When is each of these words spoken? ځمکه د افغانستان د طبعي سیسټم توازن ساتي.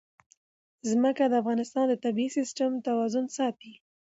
ځمکه 0.89 1.23
د 1.27 1.33
افغانستان 1.41 1.85
د 1.89 1.93
طبعي 2.03 2.27
سیسټم 2.37 2.71
توازن 2.87 3.25
ساتي. 3.37 3.73